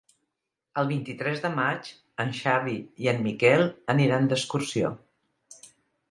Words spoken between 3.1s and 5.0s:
en Miquel aniran d'excursió.